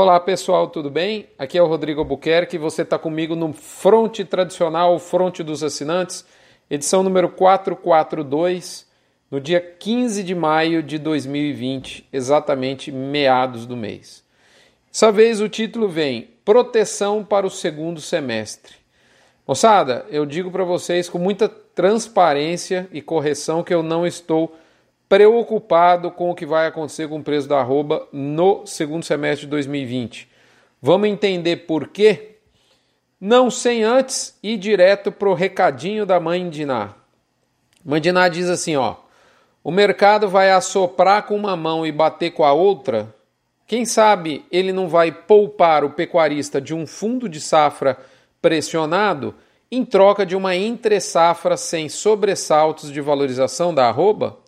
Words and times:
Olá 0.00 0.20
pessoal, 0.20 0.68
tudo 0.68 0.88
bem? 0.88 1.26
Aqui 1.36 1.58
é 1.58 1.62
o 1.62 1.66
Rodrigo 1.66 1.98
Albuquerque 1.98 2.54
e 2.54 2.58
você 2.58 2.82
está 2.82 2.96
comigo 2.96 3.34
no 3.34 3.52
Fronte 3.52 4.24
Tradicional, 4.24 4.96
Fronte 5.00 5.42
dos 5.42 5.64
Assinantes, 5.64 6.24
edição 6.70 7.02
número 7.02 7.28
442, 7.30 8.86
no 9.28 9.40
dia 9.40 9.60
15 9.60 10.22
de 10.22 10.36
maio 10.36 10.84
de 10.84 10.98
2020, 10.98 12.06
exatamente 12.12 12.92
meados 12.92 13.66
do 13.66 13.76
mês. 13.76 14.22
Dessa 14.88 15.10
vez 15.10 15.40
o 15.40 15.48
título 15.48 15.88
vem 15.88 16.28
Proteção 16.44 17.24
para 17.24 17.44
o 17.44 17.50
segundo 17.50 18.00
semestre. 18.00 18.76
Moçada, 19.44 20.06
eu 20.10 20.24
digo 20.24 20.48
para 20.52 20.62
vocês 20.62 21.08
com 21.08 21.18
muita 21.18 21.48
transparência 21.48 22.88
e 22.92 23.02
correção 23.02 23.64
que 23.64 23.74
eu 23.74 23.82
não 23.82 24.06
estou 24.06 24.56
preocupado 25.08 26.10
com 26.10 26.30
o 26.30 26.34
que 26.34 26.44
vai 26.44 26.66
acontecer 26.66 27.08
com 27.08 27.18
o 27.18 27.22
preço 27.22 27.48
da 27.48 27.58
arroba 27.58 28.06
no 28.12 28.66
segundo 28.66 29.04
semestre 29.04 29.46
de 29.46 29.50
2020. 29.50 30.28
Vamos 30.82 31.08
entender 31.08 31.56
por 31.58 31.88
quê? 31.88 32.36
Não 33.20 33.50
sem 33.50 33.82
antes 33.82 34.38
ir 34.42 34.58
direto 34.58 35.10
para 35.10 35.28
o 35.28 35.34
recadinho 35.34 36.04
da 36.04 36.20
mãe 36.20 36.48
Diná. 36.48 36.94
Mãe 37.84 38.00
Diná 38.00 38.28
diz 38.28 38.48
assim, 38.48 38.76
ó, 38.76 38.96
o 39.64 39.70
mercado 39.70 40.28
vai 40.28 40.50
assoprar 40.50 41.24
com 41.24 41.34
uma 41.34 41.56
mão 41.56 41.86
e 41.86 41.90
bater 41.90 42.30
com 42.30 42.44
a 42.44 42.52
outra? 42.52 43.12
Quem 43.66 43.84
sabe 43.84 44.44
ele 44.52 44.72
não 44.72 44.88
vai 44.88 45.10
poupar 45.10 45.84
o 45.84 45.90
pecuarista 45.90 46.60
de 46.60 46.74
um 46.74 46.86
fundo 46.86 47.28
de 47.28 47.40
safra 47.40 47.98
pressionado 48.40 49.34
em 49.70 49.84
troca 49.84 50.24
de 50.24 50.36
uma 50.36 50.54
entre 50.54 51.00
safra 51.00 51.56
sem 51.56 51.88
sobressaltos 51.88 52.92
de 52.92 53.00
valorização 53.00 53.74
da 53.74 53.88
arroba? 53.88 54.38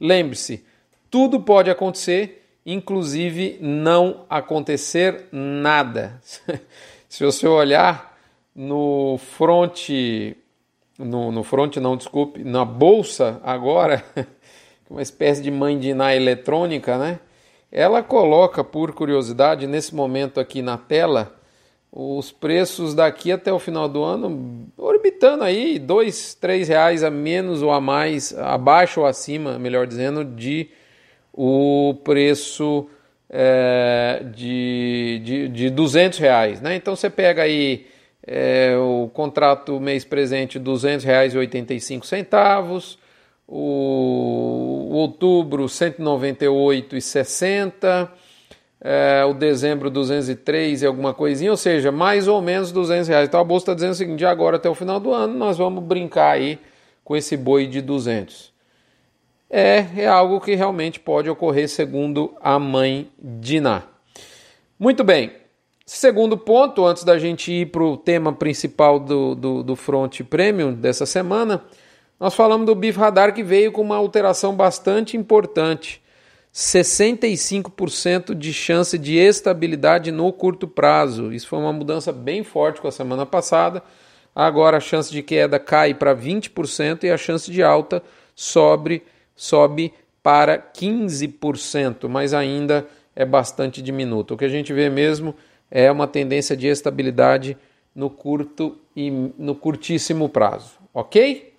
Lembre-se, 0.00 0.64
tudo 1.10 1.40
pode 1.40 1.70
acontecer, 1.70 2.44
inclusive 2.66 3.58
não 3.60 4.24
acontecer 4.28 5.26
nada. 5.30 6.20
Se 7.08 7.24
você 7.24 7.46
olhar 7.46 8.18
no 8.54 9.18
front, 9.18 9.90
no, 10.98 11.30
no 11.30 11.44
front 11.44 11.76
não, 11.76 11.96
desculpe, 11.96 12.42
na 12.42 12.64
bolsa 12.64 13.40
agora, 13.44 14.04
uma 14.90 15.02
espécie 15.02 15.42
de 15.42 15.50
mãe 15.50 15.78
de 15.78 15.90
Iná 15.90 16.14
eletrônica, 16.14 16.98
né? 16.98 17.20
Ela 17.70 18.02
coloca, 18.02 18.62
por 18.62 18.92
curiosidade, 18.92 19.66
nesse 19.66 19.94
momento 19.94 20.38
aqui 20.38 20.62
na 20.62 20.78
tela, 20.78 21.34
os 21.90 22.30
preços 22.32 22.94
daqui 22.94 23.32
até 23.32 23.52
o 23.52 23.58
final 23.58 23.88
do 23.88 24.02
ano 24.02 24.68
orbitando 25.04 25.44
aí 25.44 25.78
dois, 25.78 26.34
três 26.34 26.66
reais 26.66 27.04
a 27.04 27.10
menos 27.10 27.62
ou 27.62 27.70
a 27.70 27.78
mais, 27.78 28.34
abaixo 28.38 29.00
ou 29.00 29.06
acima, 29.06 29.58
melhor 29.58 29.86
dizendo, 29.86 30.24
de 30.24 30.70
o 31.30 31.94
preço 32.02 32.88
é, 33.28 34.22
de, 34.34 35.20
de, 35.22 35.46
de 35.48 35.68
200 35.68 36.18
reais, 36.18 36.62
né? 36.62 36.74
Então 36.74 36.96
você 36.96 37.10
pega 37.10 37.42
aí 37.42 37.86
é, 38.26 38.74
o 38.78 39.10
contrato 39.12 39.78
mês 39.78 40.06
presente 40.06 40.58
200 40.58 41.04
reais 41.04 41.34
e 41.34 41.38
85 41.38 42.06
centavos, 42.06 42.98
o, 43.46 44.88
o 44.90 44.94
outubro 44.94 45.66
198,60 45.66 48.08
é, 48.84 49.24
o 49.24 49.32
dezembro 49.32 49.88
203 49.88 50.82
e 50.82 50.86
alguma 50.86 51.14
coisinha, 51.14 51.50
ou 51.50 51.56
seja, 51.56 51.90
mais 51.90 52.28
ou 52.28 52.42
menos 52.42 52.70
200 52.70 53.08
reais. 53.08 53.26
Então 53.26 53.40
a 53.40 53.44
bolsa 53.44 53.62
está 53.62 53.74
dizendo 53.74 53.92
o 53.92 53.94
seguinte: 53.94 54.18
de 54.18 54.26
agora 54.26 54.58
até 54.58 54.68
o 54.68 54.74
final 54.74 55.00
do 55.00 55.10
ano 55.10 55.34
nós 55.38 55.56
vamos 55.56 55.82
brincar 55.82 56.32
aí 56.32 56.58
com 57.02 57.16
esse 57.16 57.34
boi 57.34 57.66
de 57.66 57.80
200. 57.80 58.52
É, 59.48 59.86
é 59.96 60.06
algo 60.06 60.40
que 60.40 60.54
realmente 60.54 61.00
pode 61.00 61.30
ocorrer, 61.30 61.68
segundo 61.68 62.34
a 62.42 62.58
mãe 62.58 63.10
Diná. 63.18 63.84
Muito 64.78 65.02
bem. 65.02 65.32
Segundo 65.86 66.36
ponto, 66.36 66.84
antes 66.84 67.04
da 67.04 67.18
gente 67.18 67.52
ir 67.52 67.66
para 67.66 67.82
o 67.82 67.96
tema 67.96 68.32
principal 68.32 68.98
do, 68.98 69.34
do, 69.34 69.62
do 69.62 69.76
Front 69.76 70.22
Premium 70.22 70.72
dessa 70.72 71.04
semana, 71.06 71.62
nós 72.18 72.34
falamos 72.34 72.66
do 72.66 72.74
BIF 72.74 72.98
Radar 72.98 73.34
que 73.34 73.42
veio 73.42 73.70
com 73.70 73.82
uma 73.82 73.96
alteração 73.96 74.54
bastante 74.54 75.16
importante. 75.16 76.02
65% 76.54 78.32
de 78.32 78.52
chance 78.52 78.96
de 78.96 79.16
estabilidade 79.16 80.12
no 80.12 80.32
curto 80.32 80.68
prazo. 80.68 81.32
Isso 81.32 81.48
foi 81.48 81.58
uma 81.58 81.72
mudança 81.72 82.12
bem 82.12 82.44
forte 82.44 82.80
com 82.80 82.86
a 82.86 82.92
semana 82.92 83.26
passada. 83.26 83.82
Agora 84.32 84.76
a 84.76 84.80
chance 84.80 85.10
de 85.10 85.20
queda 85.20 85.58
cai 85.58 85.94
para 85.94 86.14
20% 86.14 87.02
e 87.02 87.10
a 87.10 87.16
chance 87.16 87.50
de 87.50 87.60
alta 87.60 88.00
sobe, 88.36 89.02
sobe 89.34 89.92
para 90.22 90.56
15%, 90.58 92.08
mas 92.08 92.32
ainda 92.32 92.86
é 93.16 93.24
bastante 93.24 93.82
diminuto. 93.82 94.34
O 94.34 94.36
que 94.36 94.44
a 94.44 94.48
gente 94.48 94.72
vê 94.72 94.88
mesmo 94.88 95.34
é 95.68 95.90
uma 95.90 96.06
tendência 96.06 96.56
de 96.56 96.68
estabilidade 96.68 97.58
no 97.92 98.08
curto 98.08 98.78
e 98.94 99.10
no 99.10 99.56
curtíssimo 99.56 100.28
prazo, 100.28 100.78
ok? 100.92 101.52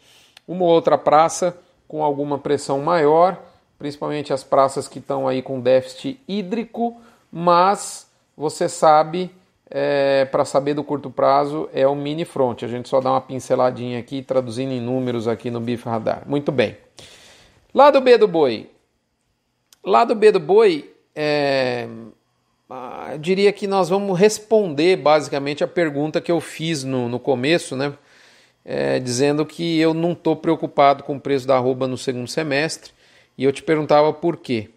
Uma 0.48 0.66
outra 0.66 0.98
praça 0.98 1.58
com 1.86 2.02
alguma 2.02 2.40
pressão 2.40 2.80
maior 2.80 3.55
principalmente 3.78 4.34
as 4.34 4.44
praças 4.44 4.88
que 4.88 5.00
estão 5.00 5.28
aí 5.28 5.42
com 5.42 5.60
déficit 5.60 6.20
hídrico, 6.28 6.96
mas 7.32 8.10
você 8.36 8.70
sabe, 8.70 9.32
é, 9.70 10.26
para 10.26 10.46
saber 10.46 10.74
do 10.74 10.84
curto 10.84 11.10
prazo, 11.10 11.70
é 11.74 11.88
o 11.88 11.96
mini 11.96 12.26
front. 12.26 12.64
A 12.64 12.68
gente 12.68 12.90
só 12.90 13.02
dá 13.02 13.12
uma 13.12 13.22
pinceladinha 13.22 14.00
aqui, 14.00 14.22
traduzindo 14.22 14.72
em 14.72 14.82
números 14.82 15.28
aqui 15.28 15.52
no 15.52 15.60
BIF 15.60 15.86
Radar. 15.86 16.24
Muito 16.26 16.52
bem. 16.52 16.78
Lado 17.74 18.00
B 18.00 18.18
do 18.18 18.28
boi. 18.28 18.70
Lado 19.84 20.16
B 20.16 20.32
do 20.32 20.40
boi, 20.40 20.92
é, 21.14 21.88
ah, 22.70 23.10
eu 23.12 23.18
diria 23.20 23.54
que 23.54 23.68
nós 23.68 23.90
vamos 23.90 24.18
responder 24.18 24.96
basicamente 24.98 25.64
a 25.64 25.68
pergunta 25.68 26.20
que 26.20 26.32
eu 26.32 26.42
fiz 26.42 26.84
no, 26.84 27.08
no 27.08 27.20
começo, 27.20 27.76
né? 27.76 27.94
É, 28.68 28.98
dizendo 29.00 29.46
que 29.46 29.80
eu 29.80 29.94
não 29.94 30.14
estou 30.14 30.36
preocupado 30.36 31.04
com 31.04 31.18
o 31.18 31.20
preço 31.20 31.46
da 31.46 31.56
arroba 31.56 31.88
no 31.88 32.00
segundo 32.00 32.28
semestre 32.28 32.92
e 33.38 33.44
eu 33.44 33.52
te 33.52 33.64
perguntava 33.64 34.12
por 34.14 34.38
quê. 34.38 34.70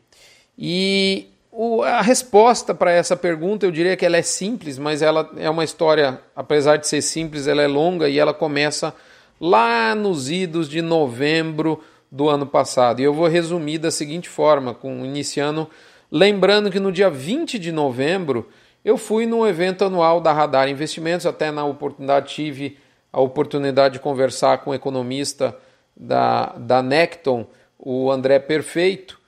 E 0.56 1.28
o, 1.50 1.82
a 1.82 2.00
resposta 2.00 2.74
para 2.74 2.92
essa 2.92 3.16
pergunta, 3.16 3.66
eu 3.66 3.70
diria 3.70 3.96
que 3.96 4.06
ela 4.06 4.16
é 4.16 4.22
simples, 4.22 4.78
mas 4.78 5.02
ela 5.02 5.30
é 5.36 5.48
uma 5.48 5.64
história, 5.64 6.20
apesar 6.34 6.76
de 6.76 6.86
ser 6.86 7.02
simples, 7.02 7.46
ela 7.46 7.62
é 7.62 7.66
longa 7.66 8.08
e 8.08 8.19
ela 8.19 8.34
começa 8.34 8.94
lá 9.41 9.94
nos 9.94 10.30
idos 10.30 10.69
de 10.69 10.82
novembro 10.82 11.82
do 12.10 12.28
ano 12.28 12.46
passado. 12.46 13.00
E 13.00 13.04
eu 13.04 13.12
vou 13.12 13.28
resumir 13.28 13.78
da 13.78 13.91
seguinte 13.91 14.28
forma, 14.28 14.75
com 14.75 15.04
iniciando 15.04 15.69
lembrando 16.10 16.70
que 16.70 16.80
no 16.80 16.90
dia 16.90 17.10
20 17.10 17.58
de 17.58 17.70
novembro 17.70 18.48
eu 18.84 18.96
fui 18.96 19.26
no 19.26 19.46
evento 19.46 19.84
anual 19.84 20.20
da 20.20 20.32
Radar 20.32 20.69
Investimentos, 20.69 21.26
até 21.26 21.50
na 21.50 21.64
oportunidade 21.64 22.34
tive 22.34 22.78
a 23.12 23.20
oportunidade 23.20 23.94
de 23.94 24.00
conversar 24.00 24.58
com 24.58 24.70
o 24.70 24.72
um 24.72 24.76
economista 24.76 25.56
da, 25.96 26.54
da 26.56 26.82
Necton, 26.82 27.46
o 27.91 28.10
André 28.10 28.38
Perfeito, 28.38 29.19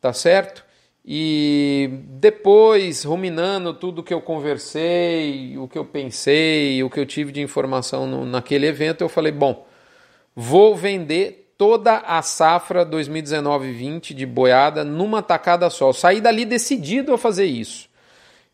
tá 0.00 0.10
certo? 0.10 0.64
E 1.04 2.00
depois, 2.18 3.04
ruminando 3.04 3.74
tudo 3.74 4.02
que 4.02 4.14
eu 4.14 4.22
conversei, 4.22 5.58
o 5.58 5.68
que 5.68 5.76
eu 5.76 5.84
pensei, 5.84 6.82
o 6.82 6.88
que 6.88 6.98
eu 6.98 7.04
tive 7.04 7.30
de 7.30 7.42
informação 7.42 8.06
no, 8.06 8.24
naquele 8.24 8.66
evento, 8.66 9.02
eu 9.02 9.08
falei: 9.10 9.30
bom, 9.30 9.66
vou 10.34 10.74
vender 10.74 11.52
toda 11.58 11.98
a 11.98 12.22
safra 12.22 12.86
2019-20 12.86 14.14
de 14.14 14.24
boiada 14.24 14.82
numa 14.82 15.20
tacada 15.20 15.68
só. 15.68 15.90
Eu 15.90 15.92
saí 15.92 16.18
dali 16.18 16.46
decidido 16.46 17.12
a 17.12 17.18
fazer 17.18 17.44
isso. 17.44 17.86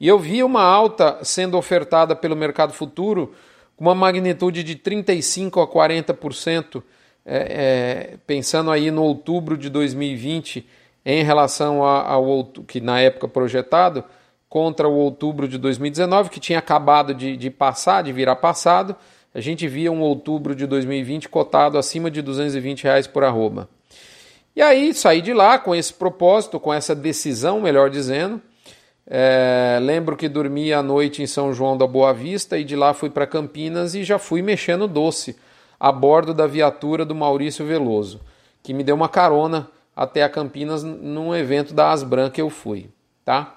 E 0.00 0.08
eu 0.08 0.18
vi 0.18 0.42
uma 0.42 0.62
alta 0.62 1.20
sendo 1.22 1.56
ofertada 1.56 2.16
pelo 2.16 2.34
mercado 2.34 2.72
futuro 2.72 3.32
com 3.76 3.84
uma 3.84 3.94
magnitude 3.94 4.64
de 4.64 4.74
35 4.74 5.60
a 5.60 5.68
40% 5.68 6.82
é, 7.24 8.12
é, 8.14 8.16
pensando 8.26 8.70
aí 8.70 8.90
no 8.90 9.02
outubro 9.02 9.56
de 9.56 9.68
2020 9.68 10.66
em 11.04 11.22
relação 11.22 11.82
ao 11.82 12.44
que 12.66 12.80
na 12.80 13.00
época 13.00 13.28
projetado 13.28 14.04
contra 14.48 14.88
o 14.88 14.94
outubro 14.94 15.48
de 15.48 15.58
2019 15.58 16.30
que 16.30 16.40
tinha 16.40 16.58
acabado 16.58 17.14
de, 17.14 17.36
de 17.36 17.50
passar, 17.50 18.02
de 18.02 18.12
virar 18.12 18.36
passado, 18.36 18.94
a 19.34 19.40
gente 19.40 19.66
via 19.66 19.90
um 19.90 20.00
outubro 20.00 20.54
de 20.54 20.66
2020 20.66 21.28
cotado 21.28 21.78
acima 21.78 22.10
de 22.10 22.20
220 22.20 22.84
reais 22.84 23.06
por 23.06 23.24
arroba. 23.24 23.68
E 24.54 24.60
aí 24.60 24.92
saí 24.92 25.22
de 25.22 25.32
lá 25.32 25.58
com 25.58 25.74
esse 25.74 25.94
propósito, 25.94 26.60
com 26.60 26.72
essa 26.72 26.94
decisão, 26.94 27.60
melhor 27.60 27.88
dizendo. 27.88 28.40
É, 29.06 29.78
lembro 29.80 30.16
que 30.16 30.28
dormi 30.28 30.72
à 30.72 30.82
noite 30.82 31.22
em 31.22 31.26
São 31.26 31.52
João 31.52 31.76
da 31.76 31.86
Boa 31.86 32.12
Vista 32.12 32.58
e 32.58 32.64
de 32.64 32.76
lá 32.76 32.92
fui 32.92 33.08
para 33.08 33.26
Campinas 33.26 33.94
e 33.94 34.04
já 34.04 34.18
fui 34.18 34.42
mexendo 34.42 34.86
doce 34.86 35.34
a 35.82 35.90
bordo 35.90 36.32
da 36.32 36.46
viatura 36.46 37.04
do 37.04 37.12
Maurício 37.12 37.66
Veloso, 37.66 38.20
que 38.62 38.72
me 38.72 38.84
deu 38.84 38.94
uma 38.94 39.08
carona 39.08 39.68
até 39.96 40.22
a 40.22 40.28
Campinas 40.28 40.84
num 40.84 41.34
evento 41.34 41.74
da 41.74 41.90
Asbran 41.90 42.30
que 42.30 42.40
eu 42.40 42.48
fui, 42.48 42.88
tá? 43.24 43.56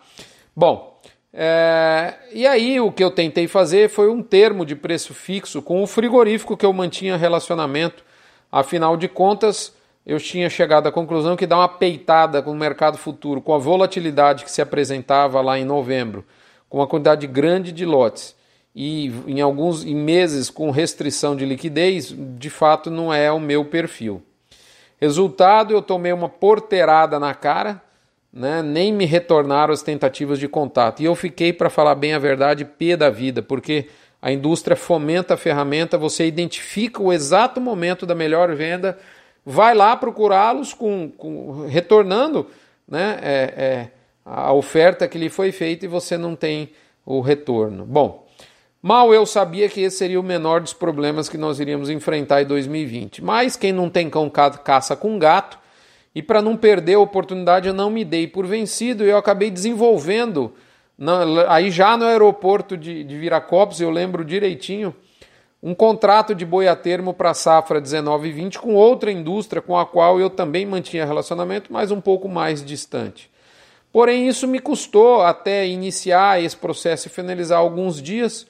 Bom, 0.56 1.00
é, 1.31 2.16
e 2.33 2.48
aí 2.48 2.80
o 2.80 2.92
que 2.92 3.04
eu 3.04 3.12
tentei 3.12 3.48
fazer 3.48 3.92
foi 3.92 4.10
um 4.10 4.24
termo 4.24 4.66
de 4.66 4.75
preço 4.75 5.13
fixo 5.13 5.62
com 5.62 5.83
o 5.83 5.86
frigorífico 5.86 6.57
que 6.57 6.66
eu 6.66 6.74
mantinha 6.74 7.16
relacionamento. 7.16 8.04
Afinal 8.51 8.98
de 8.98 9.07
contas, 9.07 9.72
eu 10.04 10.18
tinha 10.18 10.50
chegado 10.50 10.88
à 10.88 10.92
conclusão 10.92 11.36
que 11.36 11.45
dá 11.45 11.57
uma 11.57 11.69
peitada 11.69 12.42
com 12.42 12.50
o 12.50 12.56
mercado 12.56 12.98
futuro, 12.98 13.39
com 13.39 13.54
a 13.54 13.60
volatilidade 13.60 14.45
que 14.45 14.51
se 14.51 14.63
apresentava 14.63 15.42
lá 15.42 15.60
em 15.60 15.63
novembro, 15.63 16.25
com 16.68 16.80
uma 16.80 16.88
quantidade 16.88 17.27
grande 17.27 17.72
de 17.72 17.86
lotes 17.86 18.36
e 18.75 19.12
em 19.25 19.39
alguns 19.39 19.86
em 19.86 19.95
meses 19.95 20.50
com 20.50 20.69
restrição 20.69 21.36
de 21.36 21.45
liquidez, 21.45 22.13
de 22.38 22.50
fato 22.50 22.92
não 22.92 23.13
é 23.13 23.31
o 23.31 23.39
meu 23.39 23.63
perfil. 23.66 24.22
Resultado, 25.00 25.74
eu 25.74 25.81
tomei 25.81 26.12
uma 26.12 26.27
porteirada 26.27 27.19
na 27.19 27.33
cara, 27.33 27.81
né? 28.31 28.62
nem 28.62 28.92
me 28.92 29.06
retornaram 29.06 29.74
as 29.74 29.81
tentativas 29.81 30.39
de 30.39 30.48
contato. 30.48 31.01
E 31.01 31.06
eu 31.06 31.16
fiquei, 31.16 31.54
para 31.54 31.69
falar 31.69 31.95
bem 31.95 32.13
a 32.13 32.19
verdade, 32.19 32.66
pé 32.66 32.98
da 32.98 33.10
vida, 33.10 33.42
porque 33.42 33.88
a 34.22 34.31
indústria 34.31 34.75
fomenta 34.75 35.36
a 35.36 35.38
ferramenta, 35.38 35.98
você 35.98 36.25
identifica 36.25 37.01
o 37.01 37.13
exato 37.13 37.62
momento 37.62 38.06
da 38.06 38.16
melhor 38.16 38.54
venda, 38.56 38.98
vai 39.45 39.74
lá 39.74 39.95
procurá-los 39.95 40.74
com, 40.74 41.10
com, 41.10 41.66
retornando 41.68 42.48
né? 42.88 43.19
É, 43.22 43.54
é, 43.57 43.92
a 44.24 44.54
oferta 44.54 45.07
que 45.07 45.18
lhe 45.18 45.30
foi 45.30 45.51
feita 45.51 45.86
e 45.86 45.88
você 45.89 46.18
não 46.18 46.36
tem 46.36 46.72
o 47.06 47.22
retorno. 47.22 47.86
Bom, 47.86 48.25
mal 48.86 49.12
eu 49.12 49.26
sabia 49.26 49.68
que 49.68 49.82
esse 49.82 49.98
seria 49.98 50.20
o 50.20 50.24
menor 50.24 50.62
dos 50.62 50.72
problemas 50.72 51.28
que 51.28 51.40
nós 51.40 51.60
iríamos 51.60 51.90
enfrentar 51.90 52.44
em 52.44 52.46
2020. 52.46 53.24
Mas 53.24 53.56
quem 53.56 53.74
não 53.74 53.90
tem 53.90 54.12
cão 54.12 54.30
caça 54.30 54.96
com 54.96 55.18
gato, 55.18 55.58
e 56.14 56.22
para 56.22 56.40
não 56.40 56.56
perder 56.56 56.94
a 56.94 57.00
oportunidade 57.00 57.68
eu 57.68 57.74
não 57.74 57.90
me 57.90 58.06
dei 58.06 58.28
por 58.28 58.46
vencido 58.46 59.04
e 59.04 59.10
eu 59.10 59.18
acabei 59.18 59.50
desenvolvendo, 59.50 60.54
na, 60.96 61.52
aí 61.52 61.72
já 61.72 61.98
no 61.98 62.06
aeroporto 62.06 62.78
de, 62.78 63.04
de 63.04 63.18
Viracopos, 63.18 63.82
eu 63.82 63.90
lembro 63.90 64.24
direitinho, 64.24 64.96
um 65.64 65.74
contrato 65.74 66.36
de 66.36 66.46
boi 66.46 66.68
a 66.68 66.76
termo 66.76 67.12
para 67.12 67.32
a 67.32 67.34
safra 67.34 67.82
19 67.82 68.28
e 68.28 68.32
20 68.34 68.60
com 68.60 68.76
outra 68.76 69.12
indústria 69.12 69.64
com 69.64 69.76
a 69.76 69.84
qual 69.84 70.20
eu 70.20 70.30
também 70.30 70.64
mantinha 70.64 71.08
relacionamento, 71.08 71.74
mas 71.74 71.90
um 71.90 72.00
pouco 72.00 72.30
mais 72.30 72.64
distante. 72.64 73.32
Porém, 73.92 74.28
isso 74.28 74.48
me 74.48 74.60
custou 74.60 75.24
até 75.24 75.66
iniciar 75.66 76.40
esse 76.40 76.56
processo 76.56 77.08
e 77.08 77.10
finalizar 77.10 77.58
alguns 77.58 78.00
dias. 78.00 78.46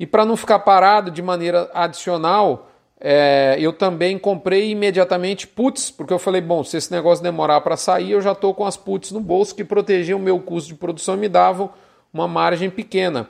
E 0.00 0.06
para 0.06 0.24
não 0.24 0.34
ficar 0.34 0.60
parado 0.60 1.10
de 1.10 1.20
maneira 1.20 1.70
adicional, 1.74 2.70
é, 2.98 3.54
eu 3.60 3.70
também 3.70 4.18
comprei 4.18 4.70
imediatamente 4.70 5.46
puts, 5.46 5.90
porque 5.90 6.10
eu 6.10 6.18
falei, 6.18 6.40
bom, 6.40 6.64
se 6.64 6.78
esse 6.78 6.90
negócio 6.90 7.22
demorar 7.22 7.60
para 7.60 7.76
sair, 7.76 8.12
eu 8.12 8.22
já 8.22 8.32
estou 8.32 8.54
com 8.54 8.64
as 8.64 8.78
puts 8.78 9.12
no 9.12 9.20
bolso 9.20 9.54
que 9.54 9.62
protegiam 9.62 10.18
o 10.18 10.22
meu 10.22 10.40
custo 10.40 10.68
de 10.70 10.74
produção 10.74 11.16
e 11.16 11.18
me 11.18 11.28
davam 11.28 11.68
uma 12.14 12.26
margem 12.26 12.70
pequena. 12.70 13.28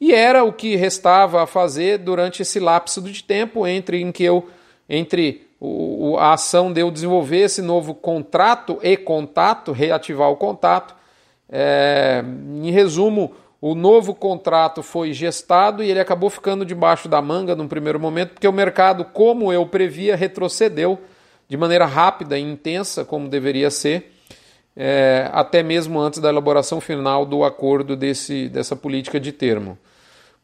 E 0.00 0.12
era 0.12 0.42
o 0.42 0.52
que 0.52 0.74
restava 0.74 1.44
a 1.44 1.46
fazer 1.46 1.98
durante 1.98 2.42
esse 2.42 2.58
lapso 2.58 3.00
de 3.00 3.22
tempo 3.22 3.64
entre 3.64 4.00
em 4.00 4.10
que 4.10 4.24
eu 4.24 4.48
entre 4.88 5.46
o, 5.60 6.16
a 6.18 6.32
ação 6.32 6.72
de 6.72 6.80
eu 6.80 6.90
desenvolver 6.90 7.42
esse 7.42 7.62
novo 7.62 7.94
contrato 7.94 8.80
e 8.82 8.96
contato, 8.96 9.70
reativar 9.70 10.28
o 10.28 10.36
contato. 10.36 10.96
É, 11.48 12.24
em 12.64 12.72
resumo, 12.72 13.32
o 13.60 13.74
novo 13.74 14.14
contrato 14.14 14.82
foi 14.82 15.12
gestado 15.12 15.82
e 15.82 15.90
ele 15.90 16.00
acabou 16.00 16.30
ficando 16.30 16.64
debaixo 16.64 17.08
da 17.08 17.20
manga 17.20 17.54
num 17.54 17.68
primeiro 17.68 18.00
momento, 18.00 18.30
porque 18.30 18.48
o 18.48 18.52
mercado, 18.52 19.04
como 19.04 19.52
eu 19.52 19.66
previa, 19.66 20.16
retrocedeu 20.16 20.98
de 21.46 21.56
maneira 21.56 21.84
rápida 21.84 22.38
e 22.38 22.42
intensa, 22.42 23.04
como 23.04 23.28
deveria 23.28 23.70
ser, 23.70 24.12
é, 24.74 25.28
até 25.32 25.62
mesmo 25.62 26.00
antes 26.00 26.20
da 26.20 26.28
elaboração 26.30 26.80
final 26.80 27.26
do 27.26 27.44
acordo 27.44 27.96
desse, 27.96 28.48
dessa 28.48 28.74
política 28.74 29.20
de 29.20 29.32
termo. 29.32 29.76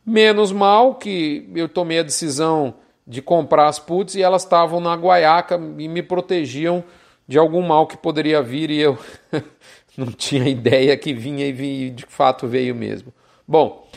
Menos 0.04 0.52
mal 0.52 0.96
que 0.96 1.48
eu 1.54 1.68
tomei 1.68 2.00
a 2.00 2.02
decisão 2.02 2.74
de 3.06 3.22
comprar 3.22 3.68
as 3.68 3.78
puts 3.78 4.14
e 4.14 4.22
elas 4.22 4.42
estavam 4.42 4.80
na 4.80 4.94
guaiaca 4.94 5.60
e 5.78 5.88
me 5.88 6.02
protegiam 6.02 6.84
de 7.26 7.38
algum 7.38 7.62
mal 7.62 7.86
que 7.86 7.96
poderia 7.96 8.42
vir 8.42 8.70
e 8.70 8.80
eu 8.80 8.98
não 9.96 10.06
tinha 10.06 10.46
ideia 10.48 10.96
que 10.96 11.12
vinha 11.12 11.46
e 11.46 11.90
de 11.90 12.04
fato 12.08 12.46
veio 12.46 12.74
mesmo. 12.74 13.12
Bom, 13.46 13.88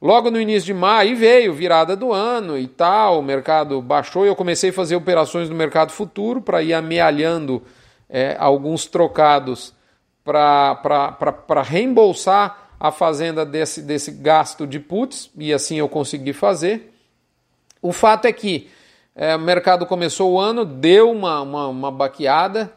logo 0.00 0.30
no 0.30 0.40
início 0.40 0.66
de 0.66 0.74
maio 0.74 1.16
veio 1.16 1.52
virada 1.52 1.94
do 1.96 2.12
ano 2.12 2.58
e 2.58 2.66
tal, 2.66 3.20
o 3.20 3.22
mercado 3.22 3.80
baixou 3.80 4.24
e 4.24 4.28
eu 4.28 4.36
comecei 4.36 4.70
a 4.70 4.72
fazer 4.72 4.96
operações 4.96 5.48
no 5.48 5.54
mercado 5.54 5.92
futuro 5.92 6.40
para 6.40 6.62
ir 6.62 6.72
amealhando 6.72 7.62
é, 8.08 8.36
alguns 8.38 8.86
trocados 8.86 9.74
para 10.24 11.62
reembolsar 11.62 12.64
a 12.80 12.90
fazenda 12.90 13.44
desse, 13.44 13.82
desse 13.82 14.10
gasto 14.10 14.66
de 14.66 14.78
puts 14.78 15.30
e 15.36 15.52
assim 15.52 15.76
eu 15.78 15.88
consegui 15.88 16.32
fazer. 16.32 16.92
O 17.80 17.92
fato 17.92 18.26
é 18.26 18.32
que 18.32 18.70
é, 19.14 19.36
o 19.36 19.38
mercado 19.38 19.86
começou 19.86 20.32
o 20.32 20.40
ano, 20.40 20.64
deu 20.64 21.10
uma, 21.10 21.40
uma, 21.40 21.68
uma 21.68 21.90
baqueada, 21.90 22.72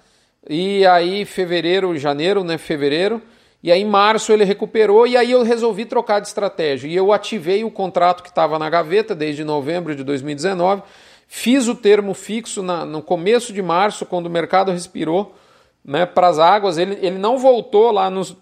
e 0.50 0.86
aí 0.86 1.26
fevereiro, 1.26 1.98
janeiro, 1.98 2.44
né, 2.44 2.58
fevereiro, 2.58 3.22
e 3.62 3.72
aí 3.72 3.82
em 3.82 3.86
março 3.86 4.32
ele 4.32 4.44
recuperou, 4.44 5.08
e 5.08 5.18
aí 5.18 5.32
eu 5.32 5.44
resolvi 5.44 5.86
trocar 5.86 6.20
de 6.20 6.28
estratégia. 6.28 6.88
E 6.88 6.96
eu 6.96 7.12
ativei 7.12 7.64
o 7.64 7.72
contrato 7.72 8.24
que 8.24 8.30
estava 8.30 8.60
na 8.60 8.70
gaveta 8.70 9.16
desde 9.16 9.44
novembro 9.44 9.96
de 9.96 10.04
2019, 10.04 10.84
fiz 11.28 11.68
o 11.68 11.76
termo 11.76 12.14
fixo 12.14 12.62
na, 12.62 12.86
no 12.86 13.02
começo 13.02 13.52
de 13.52 13.62
março, 13.62 14.06
quando 14.06 14.28
o 14.28 14.30
mercado 14.30 14.72
respirou 14.72 15.36
né, 15.84 16.06
para 16.06 16.28
as 16.28 16.40
águas. 16.40 16.78
Ele, 16.78 16.98
ele 17.02 17.18
não 17.18 17.38
voltou 17.38 17.92
lá 17.92 18.10
nos 18.10 18.36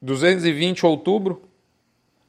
220 0.00 0.84
outubro, 0.86 1.42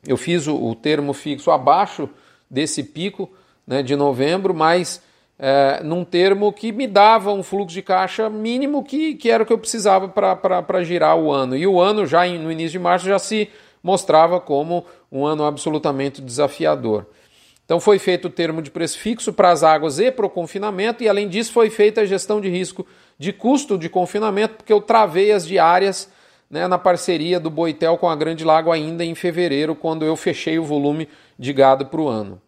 eu 0.05 0.17
fiz 0.17 0.47
o, 0.47 0.55
o 0.55 0.75
termo 0.75 1.13
fixo 1.13 1.49
abaixo 1.49 2.09
desse 2.49 2.83
pico, 2.83 3.31
né, 3.65 3.81
de 3.81 3.95
novembro, 3.95 4.53
mas 4.53 5.01
é, 5.45 5.83
num 5.83 6.05
termo 6.05 6.53
que 6.53 6.71
me 6.71 6.87
dava 6.87 7.33
um 7.33 7.43
fluxo 7.43 7.75
de 7.75 7.81
caixa 7.81 8.29
mínimo 8.29 8.81
que, 8.81 9.15
que 9.15 9.29
era 9.29 9.43
o 9.43 9.45
que 9.45 9.51
eu 9.51 9.57
precisava 9.57 10.07
para 10.07 10.83
girar 10.85 11.17
o 11.17 11.33
ano. 11.33 11.53
E 11.53 11.67
o 11.67 11.81
ano, 11.81 12.05
já 12.05 12.25
no 12.25 12.49
início 12.49 12.71
de 12.71 12.79
março, 12.79 13.05
já 13.05 13.19
se 13.19 13.49
mostrava 13.83 14.39
como 14.39 14.85
um 15.11 15.25
ano 15.25 15.43
absolutamente 15.43 16.21
desafiador. 16.21 17.05
Então 17.65 17.77
foi 17.77 17.99
feito 17.99 18.29
o 18.29 18.31
termo 18.31 18.61
de 18.61 18.71
preço 18.71 18.97
fixo 18.97 19.33
para 19.33 19.51
as 19.51 19.63
águas 19.63 19.99
e 19.99 20.09
para 20.11 20.25
o 20.25 20.29
confinamento, 20.29 21.03
e 21.03 21.09
além 21.09 21.27
disso 21.27 21.51
foi 21.51 21.69
feita 21.69 21.99
a 21.99 22.05
gestão 22.05 22.39
de 22.39 22.47
risco 22.47 22.87
de 23.19 23.33
custo 23.33 23.77
de 23.77 23.89
confinamento, 23.89 24.55
porque 24.55 24.71
eu 24.71 24.79
travei 24.79 25.33
as 25.33 25.45
diárias 25.45 26.09
né, 26.49 26.69
na 26.69 26.77
parceria 26.77 27.37
do 27.37 27.49
Boitel 27.49 27.97
com 27.97 28.07
a 28.07 28.15
Grande 28.15 28.45
Lago 28.45 28.71
ainda 28.71 29.03
em 29.03 29.13
fevereiro, 29.13 29.75
quando 29.75 30.05
eu 30.05 30.15
fechei 30.15 30.57
o 30.57 30.63
volume 30.63 31.09
de 31.37 31.51
gado 31.51 31.85
para 31.87 31.99
o 31.99 32.07
ano. 32.07 32.41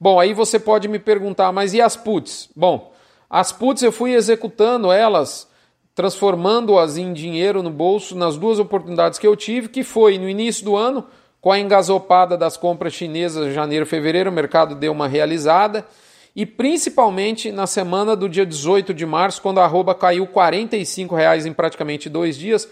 Bom, 0.00 0.20
aí 0.20 0.32
você 0.32 0.58
pode 0.58 0.86
me 0.86 0.98
perguntar, 0.98 1.50
mas 1.52 1.74
e 1.74 1.80
as 1.80 1.96
puts? 1.96 2.48
Bom, 2.54 2.92
as 3.28 3.50
puts 3.50 3.82
eu 3.82 3.90
fui 3.90 4.14
executando 4.14 4.92
elas, 4.92 5.48
transformando-as 5.94 6.96
em 6.96 7.12
dinheiro 7.12 7.62
no 7.62 7.70
bolso 7.70 8.16
nas 8.16 8.36
duas 8.36 8.60
oportunidades 8.60 9.18
que 9.18 9.26
eu 9.26 9.34
tive, 9.34 9.68
que 9.68 9.82
foi 9.82 10.16
no 10.16 10.28
início 10.28 10.64
do 10.64 10.76
ano, 10.76 11.04
com 11.40 11.50
a 11.50 11.58
engasopada 11.58 12.36
das 12.36 12.56
compras 12.56 12.92
chinesas 12.92 13.52
janeiro 13.52 13.84
e 13.84 13.88
fevereiro, 13.88 14.30
o 14.30 14.32
mercado 14.32 14.76
deu 14.76 14.92
uma 14.92 15.08
realizada, 15.08 15.84
e 16.34 16.46
principalmente 16.46 17.50
na 17.50 17.66
semana 17.66 18.14
do 18.14 18.28
dia 18.28 18.46
18 18.46 18.94
de 18.94 19.04
março, 19.04 19.42
quando 19.42 19.58
a 19.58 19.64
arroba 19.64 19.94
caiu 19.94 20.26
45 20.28 21.16
reais 21.16 21.44
em 21.44 21.52
praticamente 21.52 22.08
dois 22.08 22.36
dias, 22.38 22.68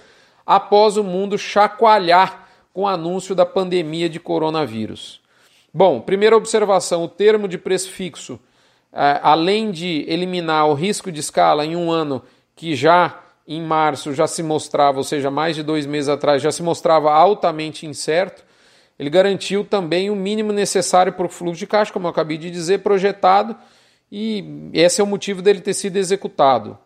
após 0.47 0.97
o 0.97 1.03
mundo 1.03 1.37
chacoalhar 1.37 2.47
com 2.73 2.83
o 2.83 2.87
anúncio 2.87 3.35
da 3.35 3.45
pandemia 3.45 4.09
de 4.09 4.21
coronavírus. 4.21 5.26
Bom, 5.77 6.01
primeira 6.01 6.35
observação: 6.35 7.05
o 7.05 7.09
termo 7.09 7.47
de 7.47 7.59
preço 7.59 7.91
fixo, 7.91 8.41
é, 8.91 9.21
além 9.23 9.71
de 9.71 10.07
eliminar 10.09 10.67
o 10.67 10.73
risco 10.73 11.13
de 11.13 11.21
escala 11.21 11.67
em 11.67 11.77
um 11.77 11.91
ano 11.91 12.23
que 12.55 12.75
já 12.75 13.21
em 13.47 13.61
março 13.61 14.15
já 14.15 14.27
se 14.27 14.43
mostrava, 14.43 14.97
ou 14.97 15.05
seja, 15.05 15.31
mais 15.31 15.55
de 15.55 15.63
dois 15.63 15.85
meses 15.85 16.09
atrás, 16.09 16.41
já 16.41 16.51
se 16.51 16.63
mostrava 16.63 17.13
altamente 17.13 17.85
incerto, 17.85 18.43
ele 18.99 19.11
garantiu 19.11 19.67
também 19.67 20.09
o 20.09 20.17
mínimo 20.17 20.51
necessário 20.51 21.13
para 21.13 21.27
o 21.27 21.29
fluxo 21.29 21.59
de 21.59 21.67
caixa, 21.67 21.93
como 21.93 22.07
eu 22.07 22.11
acabei 22.11 22.39
de 22.39 22.51
dizer, 22.51 22.79
projetado, 22.79 23.55
e 24.11 24.71
esse 24.73 25.03
é 25.03 25.05
o 25.05 25.07
motivo 25.07 25.43
dele 25.43 25.61
ter 25.61 25.75
sido 25.75 25.99
executado. 25.99 26.79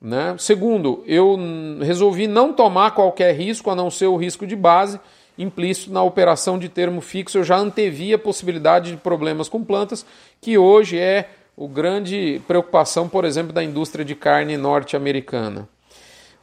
Né? 0.00 0.34
Segundo, 0.38 1.04
eu 1.06 1.38
resolvi 1.82 2.26
não 2.26 2.54
tomar 2.54 2.92
qualquer 2.92 3.34
risco, 3.34 3.68
a 3.68 3.76
não 3.76 3.90
ser 3.90 4.06
o 4.06 4.16
risco 4.16 4.46
de 4.46 4.56
base, 4.56 4.98
implícito 5.38 5.92
na 5.92 6.02
operação 6.02 6.58
de 6.58 6.68
termo 6.68 7.00
fixo, 7.00 7.38
eu 7.38 7.44
já 7.44 7.56
antevia 7.56 8.16
a 8.16 8.18
possibilidade 8.18 8.90
de 8.90 8.96
problemas 8.96 9.48
com 9.48 9.64
plantas, 9.64 10.04
que 10.40 10.58
hoje 10.58 10.98
é 10.98 11.28
o 11.56 11.68
grande 11.68 12.40
preocupação, 12.46 13.08
por 13.08 13.24
exemplo, 13.24 13.52
da 13.52 13.62
indústria 13.62 14.04
de 14.04 14.14
carne 14.14 14.56
norte-americana. 14.56 15.68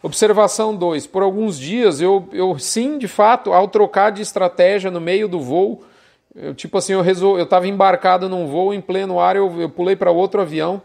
Observação 0.01 0.75
2. 0.75 1.07
Por 1.07 1.23
alguns 1.23 1.59
dias, 1.59 1.99
eu, 1.99 2.27
eu 2.31 2.57
sim, 2.57 2.97
de 2.97 3.07
fato, 3.07 3.51
ao 3.51 3.67
trocar 3.67 4.11
de 4.11 4.21
estratégia 4.21 4.89
no 4.89 5.01
meio 5.01 5.27
do 5.27 5.41
voo, 5.41 5.83
eu, 6.33 6.53
tipo 6.53 6.77
assim, 6.77 6.93
eu 6.93 7.43
estava 7.43 7.67
embarcado 7.67 8.29
num 8.29 8.47
voo 8.47 8.73
em 8.73 8.79
pleno 8.79 9.19
ar, 9.19 9.35
eu, 9.35 9.59
eu 9.59 9.69
pulei 9.69 9.95
para 9.95 10.11
outro 10.11 10.41
avião 10.41 10.81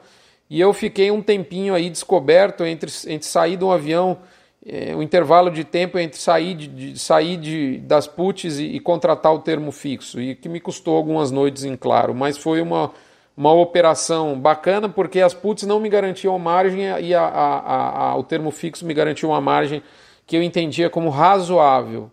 e 0.50 0.60
eu 0.60 0.72
fiquei 0.72 1.10
um 1.10 1.22
tempinho 1.22 1.74
aí 1.74 1.88
descoberto 1.88 2.64
entre, 2.64 2.90
entre 3.06 3.26
sair 3.26 3.56
de 3.56 3.64
um 3.64 3.70
avião 3.70 4.18
é, 4.66 4.94
o 4.96 5.02
intervalo 5.02 5.50
de 5.50 5.62
tempo 5.62 5.98
entre 5.98 6.18
sair, 6.18 6.54
de, 6.54 6.68
de 6.68 6.98
sair 6.98 7.36
de, 7.36 7.78
das 7.78 8.06
puts 8.06 8.58
e, 8.58 8.64
e, 8.64 8.80
contratar 8.80 9.34
o 9.34 9.38
termo 9.38 9.70
fixo, 9.70 10.20
e 10.20 10.34
que 10.34 10.48
me 10.48 10.58
custou 10.58 10.96
algumas 10.96 11.30
noites 11.30 11.64
em 11.64 11.76
claro, 11.76 12.14
mas 12.14 12.38
foi 12.38 12.62
uma, 12.62 12.90
uma 13.36 13.52
operação 13.52 14.38
bacana 14.38 14.88
porque 14.88 15.20
as 15.20 15.34
puts 15.34 15.64
não 15.64 15.78
me 15.78 15.88
garantiam 15.88 16.38
margem 16.38 16.82
e 17.00 17.14
a, 17.14 17.22
a, 17.22 18.08
a, 18.10 18.16
o 18.16 18.22
termo 18.22 18.50
fixo 18.50 18.86
me 18.86 18.94
garantiu 18.94 19.28
uma 19.28 19.40
margem 19.40 19.82
que 20.26 20.36
eu 20.36 20.42
entendia 20.42 20.88
como 20.88 21.10
razoável. 21.10 22.10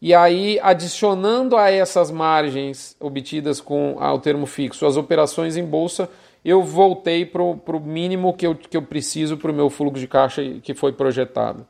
e 0.00 0.14
aí 0.14 0.58
adicionando 0.62 1.54
a 1.54 1.70
essas 1.70 2.10
margens 2.10 2.96
obtidas 2.98 3.60
com 3.60 3.96
o 3.96 4.18
termo 4.18 4.46
fixo 4.46 4.86
as 4.86 4.96
operações 4.96 5.54
em 5.54 5.64
bolsa, 5.66 6.08
eu 6.48 6.62
voltei 6.62 7.26
para 7.26 7.42
o 7.42 7.80
mínimo 7.80 8.32
que 8.32 8.46
eu, 8.46 8.54
que 8.54 8.76
eu 8.76 8.82
preciso 8.82 9.36
para 9.36 9.50
o 9.50 9.54
meu 9.54 9.68
fluxo 9.68 10.00
de 10.00 10.08
caixa 10.08 10.42
que 10.62 10.74
foi 10.74 10.92
projetado. 10.92 11.66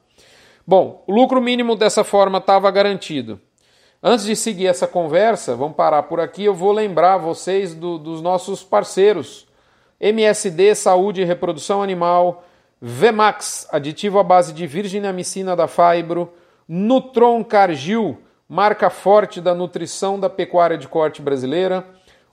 Bom, 0.66 1.02
o 1.06 1.12
lucro 1.12 1.40
mínimo 1.40 1.74
dessa 1.74 2.04
forma 2.04 2.38
estava 2.38 2.70
garantido. 2.70 3.40
Antes 4.02 4.26
de 4.26 4.36
seguir 4.36 4.66
essa 4.66 4.86
conversa, 4.86 5.56
vamos 5.56 5.74
parar 5.74 6.04
por 6.04 6.20
aqui, 6.20 6.44
eu 6.44 6.54
vou 6.54 6.70
lembrar 6.70 7.16
vocês 7.16 7.74
do, 7.74 7.98
dos 7.98 8.22
nossos 8.22 8.62
parceiros. 8.62 9.48
MSD 10.00 10.76
Saúde 10.76 11.22
e 11.22 11.24
Reprodução 11.24 11.82
Animal, 11.82 12.44
Vemax, 12.80 13.66
aditivo 13.72 14.20
à 14.20 14.22
base 14.22 14.52
de 14.52 14.64
virginamicina 14.66 15.56
da 15.56 15.66
Fibro, 15.66 16.32
Nutron 16.68 17.42
Cargill, 17.42 18.18
marca 18.48 18.88
forte 18.88 19.40
da 19.40 19.54
nutrição 19.54 20.20
da 20.20 20.30
pecuária 20.30 20.78
de 20.78 20.86
corte 20.86 21.20
brasileira, 21.20 21.84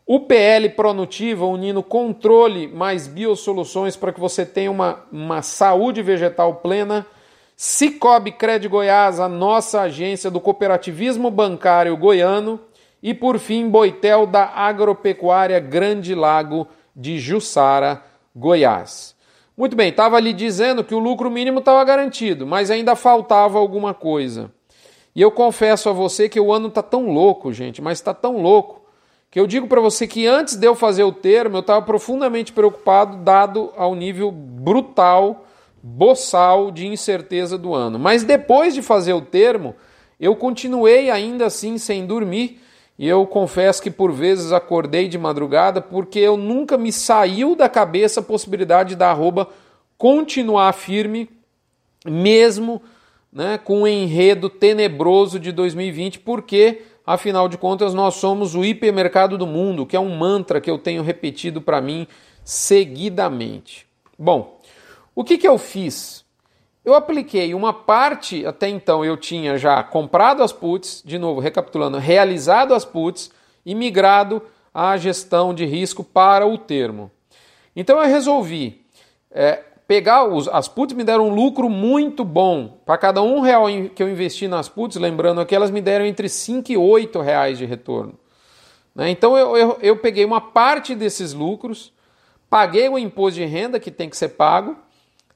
UPL 0.08 0.70
Pronutiva, 0.76 1.46
unindo 1.48 1.82
controle 1.82 2.68
mais 2.68 3.08
biosoluções 3.08 3.96
para 3.96 4.14
que 4.14 4.20
você 4.20 4.46
tenha 4.46 4.70
uma, 4.70 5.04
uma 5.12 5.42
saúde 5.42 6.04
vegetal 6.04 6.56
plena, 6.56 7.08
Cicobi 7.56 8.32
Cred 8.32 8.68
Goiás, 8.68 9.20
a 9.20 9.28
nossa 9.28 9.82
agência 9.82 10.30
do 10.30 10.40
cooperativismo 10.40 11.32
bancário 11.32 11.98
goiano, 11.98 12.60
e 13.02 13.14
por 13.14 13.40
fim 13.40 13.70
Boitel 13.70 14.28
da 14.28 14.46
Agropecuária 14.46 15.60
Grande 15.60 16.14
Lago 16.14 16.68
de 16.96 17.18
Jussara, 17.18 18.04
Goiás. 18.36 19.16
Muito 19.58 19.76
bem, 19.76 19.90
estava 19.90 20.18
ali 20.18 20.34
dizendo 20.34 20.84
que 20.84 20.94
o 20.94 21.00
lucro 21.00 21.32
mínimo 21.32 21.60
estava 21.60 21.84
garantido, 21.84 22.46
mas 22.46 22.70
ainda 22.70 22.96
faltava 22.96 23.58
alguma 23.58 23.94
coisa. 23.94 24.52
E 25.16 25.22
eu 25.22 25.32
confesso 25.32 25.90
a 25.90 25.94
você 25.94 26.28
que 26.28 26.40
o 26.40 26.52
ano 26.52 26.68
está 26.68 26.84
tão 26.84 27.10
louco, 27.10 27.54
gente, 27.54 27.82
mas 27.82 27.98
está 27.98 28.14
tão 28.14 28.42
louco, 28.42 28.85
que 29.36 29.40
eu 29.42 29.46
digo 29.46 29.68
para 29.68 29.82
você 29.82 30.08
que 30.08 30.26
antes 30.26 30.56
de 30.56 30.66
eu 30.66 30.74
fazer 30.74 31.04
o 31.04 31.12
termo, 31.12 31.58
eu 31.58 31.60
estava 31.60 31.82
profundamente 31.82 32.54
preocupado, 32.54 33.18
dado 33.18 33.70
ao 33.76 33.94
nível 33.94 34.32
brutal, 34.32 35.46
boçal 35.84 36.72
de 36.72 36.88
incerteza 36.88 37.58
do 37.58 37.74
ano. 37.74 38.00
Mas 38.00 38.24
depois 38.24 38.74
de 38.74 38.82
fazer 38.82 39.12
o 39.12 39.20
termo, 39.20 39.76
eu 40.18 40.38
continuei 40.38 41.12
ainda 41.12 41.48
assim 41.48 41.78
sem 41.78 42.06
dormir 42.06 42.62
e 42.98 43.10
eu 43.10 43.28
confesso 43.28 43.84
que 43.84 43.92
por 43.92 44.14
vezes 44.14 44.54
acordei 44.54 45.10
de 45.10 45.18
madrugada 45.18 45.82
porque 45.82 46.20
eu 46.20 46.38
nunca 46.38 46.78
me 46.78 46.94
saiu 46.94 47.58
da 47.58 47.68
cabeça 47.68 48.22
a 48.22 48.24
possibilidade 48.24 48.96
da 48.96 49.12
arroba 49.12 49.50
continuar 49.98 50.72
firme, 50.72 51.30
mesmo 52.06 52.82
né, 53.34 53.58
com 53.62 53.82
o 53.82 53.88
enredo 53.88 54.50
tenebroso 54.50 55.38
de 55.38 55.52
2020, 55.52 56.20
porque, 56.20 56.84
afinal 57.06 57.48
de 57.48 57.58
contas, 57.58 57.94
nós 57.94 58.16
somos 58.16 58.56
o 58.56 58.64
hipermercado 58.64 59.38
do 59.38 59.46
mundo, 59.46 59.86
que 59.86 59.96
é 59.96 60.00
um 60.00 60.16
mantra 60.16 60.60
que 60.60 60.70
eu 60.70 60.78
tenho 60.78 61.04
repetido 61.04 61.62
para 61.62 61.82
mim 61.82 62.08
seguidamente. 62.44 63.86
Bom, 64.18 64.60
o 65.14 65.24
que, 65.24 65.38
que 65.38 65.48
eu 65.48 65.58
fiz? 65.58 66.26
Eu 66.84 66.94
apliquei 66.94 67.54
uma 67.54 67.74
parte, 67.74 68.46
até 68.46 68.70
então 68.70 69.04
eu 69.04 69.18
tinha 69.18 69.58
já 69.58 69.84
comprado 69.84 70.44
as 70.44 70.54
puts, 70.54 71.02
de 71.04 71.18
novo, 71.18 71.40
recapitulando, 71.40 71.98
realizado 71.98 72.74
as 72.74 72.86
puts 72.86 73.32
e 73.66 73.74
migrado 73.74 74.42
a 74.74 74.96
gestão 74.98 75.54
de 75.54 75.66
risco 75.66 76.04
para 76.04 76.46
o 76.46 76.58
termo. 76.58 77.10
Então 77.76 78.00
eu 78.00 78.08
resolvi 78.08 78.86
é, 79.32 79.64
pegar 79.88 80.26
os, 80.26 80.48
as 80.48 80.68
puts 80.68 80.96
me 80.96 81.04
deram 81.04 81.30
um 81.30 81.34
lucro 81.34 81.70
muito 81.70 82.24
bom. 82.24 82.80
Para 82.86 82.98
cada 82.98 83.22
um 83.22 83.40
real 83.40 83.66
que 83.94 84.02
eu 84.02 84.10
investi 84.10 84.48
nas 84.48 84.68
puts, 84.70 84.98
lembrando 84.98 85.46
que 85.46 85.56
elas 85.56 85.72
me 85.72 85.82
deram 85.82 86.06
entre 86.06 86.30
5 86.30 86.72
e 86.72 86.78
8 86.78 87.20
reais 87.22 87.58
de 87.58 87.66
retorno. 87.66 88.14
Né? 88.94 89.10
Então 89.10 89.38
eu, 89.38 89.58
eu, 89.58 89.78
eu 89.82 89.98
peguei 89.98 90.26
uma 90.26 90.42
parte 90.42 90.96
desses 90.96 91.34
lucros, 91.34 91.94
paguei 92.50 92.88
o 92.90 92.98
imposto 92.98 93.40
de 93.40 93.46
renda 93.46 93.80
que 93.80 93.92
tem 93.92 94.10
que 94.10 94.18
ser 94.18 94.30
pago 94.30 94.78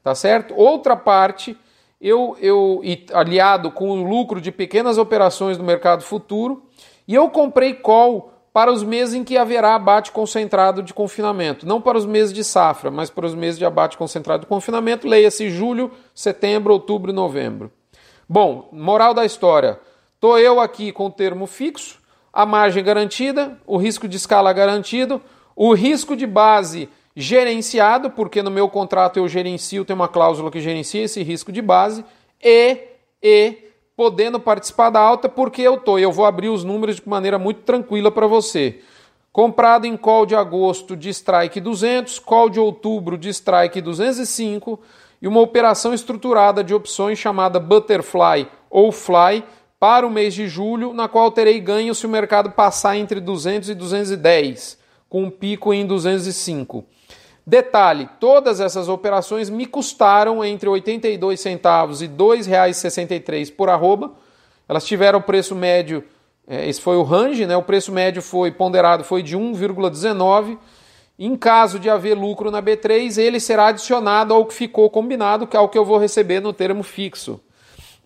tá 0.03 0.15
certo? 0.15 0.55
Outra 0.55 0.95
parte, 0.95 1.57
eu, 1.99 2.37
eu 2.39 2.81
aliado 3.13 3.71
com 3.71 3.91
o 3.91 4.03
lucro 4.03 4.39
de 4.39 4.51
pequenas 4.51 4.97
operações 4.97 5.57
no 5.57 5.63
mercado 5.63 6.03
futuro, 6.03 6.63
e 7.07 7.13
eu 7.13 7.29
comprei 7.29 7.73
call 7.73 8.33
para 8.51 8.71
os 8.71 8.83
meses 8.83 9.13
em 9.13 9.23
que 9.23 9.37
haverá 9.37 9.75
abate 9.75 10.11
concentrado 10.11 10.81
de 10.81 10.93
confinamento, 10.93 11.67
não 11.67 11.79
para 11.79 11.97
os 11.97 12.05
meses 12.05 12.33
de 12.33 12.43
safra, 12.43 12.89
mas 12.89 13.09
para 13.09 13.25
os 13.25 13.35
meses 13.35 13.57
de 13.59 13.65
abate 13.65 13.97
concentrado 13.97 14.41
de 14.41 14.47
confinamento, 14.47 15.07
leia-se 15.07 15.49
julho, 15.49 15.91
setembro, 16.13 16.73
outubro 16.73 17.11
e 17.11 17.13
novembro. 17.13 17.71
Bom, 18.27 18.69
moral 18.71 19.13
da 19.13 19.25
história, 19.25 19.79
tô 20.19 20.37
eu 20.37 20.59
aqui 20.59 20.91
com 20.91 21.07
o 21.07 21.11
termo 21.11 21.45
fixo, 21.47 21.99
a 22.31 22.45
margem 22.45 22.83
garantida, 22.83 23.57
o 23.65 23.77
risco 23.77 24.07
de 24.07 24.17
escala 24.17 24.53
garantido, 24.53 25.21
o 25.55 25.73
risco 25.73 26.15
de 26.15 26.25
base 26.25 26.89
gerenciado, 27.15 28.11
porque 28.11 28.41
no 28.41 28.51
meu 28.51 28.69
contrato 28.69 29.17
eu 29.17 29.27
gerencio, 29.27 29.83
tem 29.83 29.95
uma 29.95 30.07
cláusula 30.07 30.51
que 30.51 30.61
gerencia 30.61 31.03
esse 31.03 31.21
risco 31.21 31.51
de 31.51 31.61
base, 31.61 32.05
e, 32.41 32.77
e 33.21 33.68
podendo 33.99 34.39
participar 34.39 34.89
da 34.91 35.01
alta, 35.01 35.27
porque 35.27 35.61
eu 35.61 35.75
tô, 35.75 35.99
eu 35.99 36.09
vou 36.09 36.23
abrir 36.23 36.47
os 36.47 36.63
números 36.63 36.95
de 36.95 37.01
maneira 37.05 37.37
muito 37.37 37.63
tranquila 37.63 38.09
para 38.09 38.25
você. 38.27 38.79
Comprado 39.29 39.83
em 39.83 39.97
call 39.97 40.25
de 40.25 40.33
agosto 40.33 40.95
de 40.95 41.09
strike 41.09 41.59
200, 41.59 42.17
call 42.17 42.49
de 42.49 42.61
outubro 42.61 43.17
de 43.17 43.27
strike 43.27 43.81
205 43.81 44.79
e 45.21 45.27
uma 45.27 45.41
operação 45.41 45.93
estruturada 45.93 46.63
de 46.63 46.73
opções 46.73 47.19
chamada 47.19 47.59
Butterfly 47.59 48.47
ou 48.69 48.89
Fly 48.89 49.43
para 49.77 50.07
o 50.07 50.09
mês 50.09 50.33
de 50.33 50.47
julho, 50.47 50.93
na 50.93 51.09
qual 51.09 51.29
terei 51.29 51.59
ganho 51.59 51.93
se 51.93 52.05
o 52.05 52.09
mercado 52.09 52.51
passar 52.51 52.95
entre 52.95 53.19
200 53.19 53.67
e 53.67 53.75
210, 53.75 54.79
com 55.09 55.23
um 55.23 55.29
pico 55.29 55.73
em 55.73 55.85
205. 55.85 56.85
Detalhe: 57.49 58.07
todas 58.19 58.59
essas 58.59 58.87
operações 58.87 59.49
me 59.49 59.65
custaram 59.65 60.45
entre 60.45 60.69
82 60.69 61.39
centavos 61.39 61.99
e 61.99 62.05
R$ 62.05 62.13
2,63 62.15 63.51
por 63.51 63.69
arroba. 63.69 64.11
Elas 64.67 64.85
tiveram 64.85 65.19
preço 65.19 65.55
médio, 65.55 66.03
é, 66.47 66.69
esse 66.69 66.79
foi 66.79 66.95
o 66.95 67.01
range, 67.01 67.47
né? 67.47 67.57
O 67.57 67.63
preço 67.63 67.91
médio 67.91 68.21
foi 68.21 68.51
ponderado 68.51 69.03
foi 69.03 69.23
de 69.23 69.35
1,19. 69.35 70.59
Em 71.17 71.35
caso 71.35 71.79
de 71.79 71.89
haver 71.89 72.13
lucro 72.13 72.51
na 72.51 72.61
B3, 72.61 73.17
ele 73.17 73.39
será 73.39 73.69
adicionado 73.69 74.31
ao 74.31 74.45
que 74.45 74.53
ficou 74.53 74.87
combinado, 74.87 75.47
que 75.47 75.57
é 75.57 75.59
o 75.59 75.67
que 75.67 75.77
eu 75.77 75.83
vou 75.83 75.97
receber 75.97 76.39
no 76.39 76.53
termo 76.53 76.83
fixo, 76.83 77.41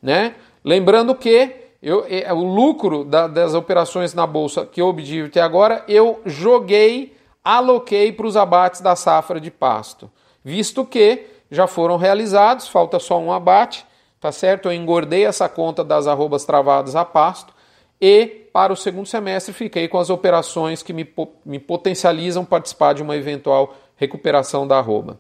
né? 0.02 0.36
Lembrando 0.64 1.14
que 1.14 1.54
eu, 1.82 2.06
é, 2.08 2.32
o 2.32 2.44
lucro 2.44 3.04
da, 3.04 3.28
das 3.28 3.54
operações 3.54 4.14
na 4.14 4.26
bolsa 4.26 4.66
que 4.66 4.80
eu 4.80 4.88
obtive 4.88 5.28
até 5.28 5.42
agora, 5.42 5.84
eu 5.86 6.22
joguei 6.26 7.14
aloquei 7.44 8.12
para 8.12 8.28
os 8.28 8.38
abates 8.38 8.82
da 8.82 8.96
safra 8.96 9.40
de 9.40 9.52
pasto, 9.52 10.10
visto 10.44 10.86
que 10.86 11.26
já 11.52 11.68
foram 11.68 11.98
realizados, 11.98 12.68
falta 12.68 13.00
só 13.00 13.20
um 13.20 13.32
abate, 13.32 13.86
tá 14.20 14.32
certo? 14.32 14.68
Eu 14.68 14.74
engordei 14.74 15.26
essa 15.26 15.50
conta 15.50 15.84
das 15.84 16.08
arrobas 16.08 16.46
travadas 16.46 16.96
a 16.96 17.04
pasto 17.04 17.54
e 18.02 18.26
para 18.52 18.72
o 18.72 18.76
segundo 18.76 19.06
semestre 19.06 19.54
fiquei 19.54 19.88
com 19.88 19.98
as 19.98 20.10
operações 20.10 20.82
que 20.82 20.94
me, 20.94 21.08
me 21.46 21.60
potencializam 21.60 22.46
participar 22.46 22.94
de 22.94 23.04
uma 23.04 23.16
eventual 23.16 23.76
recuperação 23.96 24.68
da 24.68 24.78
arroba. 24.78 25.20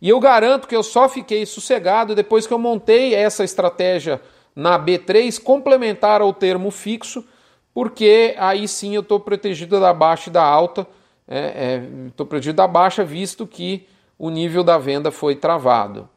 E 0.00 0.08
eu 0.08 0.18
garanto 0.18 0.66
que 0.66 0.74
eu 0.74 0.82
só 0.82 1.08
fiquei 1.08 1.44
sossegado 1.44 2.14
depois 2.14 2.46
que 2.46 2.54
eu 2.54 2.58
montei 2.58 3.14
essa 3.14 3.44
estratégia 3.44 4.20
na 4.56 4.78
B3 4.78 5.40
complementar 5.42 6.20
ao 6.22 6.32
termo 6.32 6.70
fixo, 6.70 7.24
porque 7.72 8.34
aí 8.38 8.66
sim 8.66 8.94
eu 8.94 9.02
estou 9.02 9.20
protegido 9.20 9.78
da 9.78 9.92
baixa 9.92 10.30
e 10.30 10.32
da 10.32 10.42
alta 10.42 10.86
estou 11.30 11.36
é, 11.36 11.76
é, 11.76 12.24
protegido 12.26 12.56
da 12.56 12.66
baixa, 12.66 13.04
visto 13.04 13.46
que 13.46 13.86
o 14.18 14.30
nível 14.30 14.64
da 14.64 14.76
venda 14.76 15.12
foi 15.12 15.36
travado. 15.36 16.08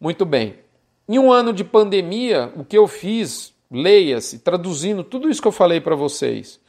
Muito 0.00 0.26
bem. 0.26 0.56
Em 1.08 1.20
um 1.20 1.30
ano 1.30 1.52
de 1.52 1.62
pandemia, 1.62 2.52
o 2.56 2.64
que 2.64 2.76
eu 2.76 2.88
fiz, 2.88 3.54
leia-se, 3.70 4.40
traduzindo 4.40 5.04
tudo 5.04 5.30
isso 5.30 5.40
que 5.40 5.46
eu 5.46 5.52
falei 5.52 5.80
para 5.80 5.94
vocês, 5.94 6.60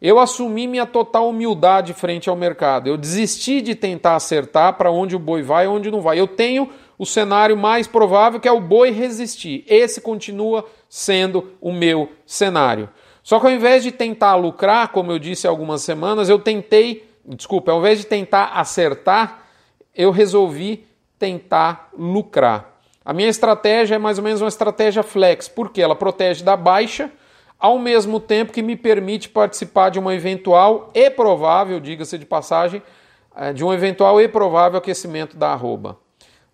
eu 0.00 0.18
assumi 0.18 0.66
minha 0.66 0.84
total 0.84 1.30
humildade 1.30 1.94
frente 1.94 2.28
ao 2.28 2.36
mercado. 2.36 2.88
Eu 2.88 2.98
desisti 2.98 3.62
de 3.62 3.74
tentar 3.74 4.16
acertar 4.16 4.74
para 4.74 4.90
onde 4.90 5.16
o 5.16 5.18
boi 5.18 5.42
vai 5.42 5.64
e 5.64 5.68
onde 5.68 5.90
não 5.90 6.02
vai. 6.02 6.20
Eu 6.20 6.28
tenho 6.28 6.68
o 6.98 7.06
cenário 7.06 7.56
mais 7.56 7.86
provável 7.86 8.38
que 8.38 8.46
é 8.46 8.52
o 8.52 8.60
boi 8.60 8.90
resistir. 8.90 9.64
Esse 9.66 10.02
continua 10.02 10.66
sendo 10.88 11.52
o 11.58 11.72
meu 11.72 12.10
cenário. 12.26 12.90
Só 13.22 13.40
que 13.40 13.46
ao 13.46 13.52
invés 13.52 13.82
de 13.82 13.90
tentar 13.90 14.36
lucrar, 14.36 14.92
como 14.92 15.10
eu 15.10 15.18
disse 15.18 15.46
há 15.46 15.50
algumas 15.50 15.80
semanas, 15.80 16.28
eu 16.28 16.38
tentei 16.38 17.05
desculpa, 17.28 17.72
ao 17.72 17.78
invés 17.78 17.98
de 17.98 18.06
tentar 18.06 18.52
acertar, 18.54 19.42
eu 19.94 20.10
resolvi 20.10 20.86
tentar 21.18 21.90
lucrar. 21.98 22.78
A 23.04 23.12
minha 23.12 23.28
estratégia 23.28 23.94
é 23.94 23.98
mais 23.98 24.18
ou 24.18 24.24
menos 24.24 24.40
uma 24.40 24.48
estratégia 24.48 25.02
flex, 25.02 25.48
porque 25.48 25.80
ela 25.80 25.94
protege 25.94 26.44
da 26.44 26.56
baixa, 26.56 27.10
ao 27.58 27.78
mesmo 27.78 28.20
tempo 28.20 28.52
que 28.52 28.62
me 28.62 28.76
permite 28.76 29.28
participar 29.28 29.90
de 29.90 29.98
uma 29.98 30.14
eventual 30.14 30.90
e 30.92 31.08
provável, 31.08 31.80
diga-se 31.80 32.18
de 32.18 32.26
passagem, 32.26 32.82
eh, 33.34 33.52
de 33.52 33.64
um 33.64 33.72
eventual 33.72 34.20
e 34.20 34.28
provável 34.28 34.78
aquecimento 34.78 35.36
da 35.36 35.52
arroba. 35.52 35.98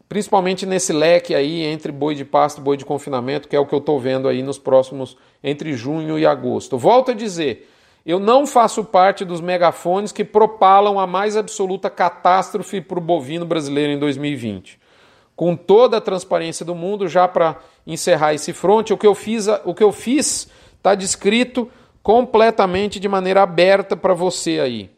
principalmente 0.09 0.67
nesse 0.67 0.93
leque 0.93 1.35
aí 1.35 1.65
entre 1.65 1.91
boi 1.91 2.15
de 2.15 2.23
pasto 2.23 2.59
e 2.59 2.61
boi 2.61 2.77
de 2.77 2.85
confinamento, 2.85 3.49
que 3.49 3.57
é 3.57 3.59
o 3.59 3.65
que 3.65 3.75
eu 3.75 3.79
estou 3.79 3.99
vendo 3.99 4.29
aí 4.29 4.43
nos 4.43 4.59
próximos, 4.59 5.17
entre 5.43 5.73
junho 5.73 6.19
e 6.19 6.27
agosto. 6.27 6.77
Volto 6.77 7.13
a 7.13 7.15
dizer, 7.15 7.72
eu 8.05 8.19
não 8.19 8.47
faço 8.47 8.85
parte 8.85 9.25
dos 9.25 9.41
megafones 9.41 10.11
que 10.11 10.25
propalam 10.25 10.99
a 10.99 11.07
mais 11.07 11.37
absoluta 11.37 11.89
catástrofe 11.89 12.81
para 12.81 12.99
o 12.99 13.03
bovino 13.03 13.47
brasileiro 13.47 13.93
em 13.93 13.99
2020. 13.99 14.81
Com 15.37 15.57
toda 15.57 15.97
a 15.97 16.01
transparência 16.01 16.65
do 16.65 16.75
mundo, 16.75 17.09
já 17.09 17.29
para 17.29 17.59
encerrar 17.87 18.35
esse 18.35 18.53
fronte, 18.53 18.93
o 18.93 18.99
que 18.99 19.07
eu 19.07 19.15
fiz, 19.15 19.47
o 19.65 19.75
que 19.75 19.83
eu 19.83 19.93
fiz 19.93 20.49
está 20.77 20.95
descrito 20.95 21.71
completamente 22.03 22.99
de 22.99 23.09
maneira 23.09 23.43
aberta 23.43 23.97
para 23.97 24.15
você 24.15 24.59
aí. 24.59 24.91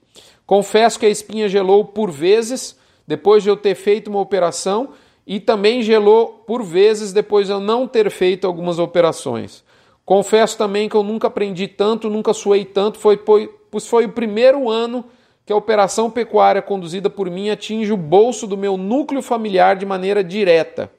Confesso 0.46 0.98
que 0.98 1.06
a 1.06 1.10
espinha 1.10 1.48
gelou 1.48 1.84
por 1.84 2.10
vezes 2.10 2.78
depois 3.06 3.42
de 3.42 3.50
eu 3.50 3.56
ter 3.56 3.74
feito 3.74 4.08
uma 4.08 4.20
operação 4.20 4.90
e 5.26 5.40
também 5.40 5.82
gelou 5.82 6.44
por 6.46 6.62
vezes 6.62 7.12
depois 7.12 7.46
de 7.46 7.52
eu 7.52 7.60
não 7.60 7.86
ter 7.86 8.10
feito 8.10 8.46
algumas 8.46 8.78
operações. 8.78 9.63
Confesso 10.04 10.58
também 10.58 10.88
que 10.88 10.94
eu 10.94 11.02
nunca 11.02 11.28
aprendi 11.28 11.66
tanto, 11.66 12.10
nunca 12.10 12.34
suei 12.34 12.64
tanto, 12.64 12.98
foi, 12.98 13.16
pois 13.16 13.86
foi 13.86 14.04
o 14.04 14.12
primeiro 14.12 14.68
ano 14.68 15.04
que 15.46 15.52
a 15.52 15.56
operação 15.56 16.10
pecuária 16.10 16.62
conduzida 16.62 17.10
por 17.10 17.30
mim 17.30 17.50
atinge 17.50 17.92
o 17.92 17.96
bolso 17.96 18.46
do 18.46 18.56
meu 18.56 18.76
núcleo 18.76 19.22
familiar 19.22 19.76
de 19.76 19.84
maneira 19.84 20.24
direta. 20.24 20.90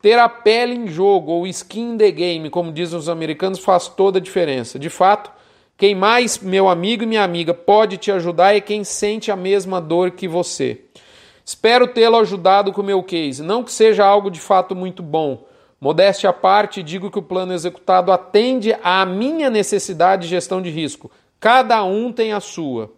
Ter 0.00 0.18
a 0.18 0.28
pele 0.28 0.74
em 0.74 0.86
jogo, 0.86 1.32
ou 1.32 1.46
skin 1.46 1.94
in 1.94 1.98
the 1.98 2.10
game, 2.10 2.50
como 2.50 2.72
dizem 2.72 2.98
os 2.98 3.08
americanos, 3.08 3.58
faz 3.58 3.88
toda 3.88 4.18
a 4.18 4.22
diferença. 4.22 4.78
De 4.78 4.88
fato, 4.88 5.30
quem 5.76 5.94
mais, 5.94 6.38
meu 6.38 6.68
amigo 6.68 7.02
e 7.02 7.06
minha 7.06 7.24
amiga, 7.24 7.52
pode 7.52 7.96
te 7.96 8.10
ajudar 8.12 8.54
é 8.54 8.60
quem 8.60 8.84
sente 8.84 9.30
a 9.30 9.36
mesma 9.36 9.80
dor 9.80 10.12
que 10.12 10.28
você. 10.28 10.82
Espero 11.44 11.88
tê-lo 11.88 12.16
ajudado 12.16 12.72
com 12.72 12.80
o 12.80 12.84
meu 12.84 13.02
case. 13.02 13.42
Não 13.42 13.62
que 13.62 13.72
seja 13.72 14.04
algo 14.04 14.30
de 14.30 14.40
fato 14.40 14.74
muito 14.74 15.02
bom. 15.02 15.44
Modéstia 15.80 16.30
à 16.30 16.32
parte, 16.32 16.82
digo 16.82 17.10
que 17.10 17.18
o 17.18 17.22
plano 17.22 17.52
executado 17.52 18.10
atende 18.10 18.74
à 18.82 19.04
minha 19.04 19.50
necessidade 19.50 20.22
de 20.22 20.28
gestão 20.28 20.62
de 20.62 20.70
risco. 20.70 21.10
Cada 21.38 21.84
um 21.84 22.12
tem 22.12 22.32
a 22.32 22.40
sua. 22.40 22.90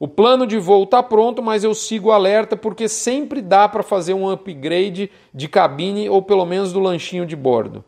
O 0.00 0.08
plano 0.08 0.46
de 0.46 0.58
voo 0.58 0.84
está 0.84 1.02
pronto, 1.02 1.42
mas 1.42 1.62
eu 1.62 1.74
sigo 1.74 2.10
alerta 2.10 2.56
porque 2.56 2.88
sempre 2.88 3.40
dá 3.40 3.68
para 3.68 3.82
fazer 3.82 4.14
um 4.14 4.28
upgrade 4.28 5.10
de 5.32 5.46
cabine 5.46 6.08
ou 6.08 6.22
pelo 6.22 6.44
menos 6.44 6.72
do 6.72 6.80
lanchinho 6.80 7.24
de 7.24 7.36
bordo. 7.36 7.84